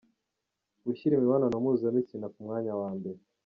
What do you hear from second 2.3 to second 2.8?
ku mwanya